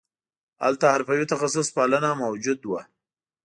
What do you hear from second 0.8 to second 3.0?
حرفوي تخصص پالنه موجود وو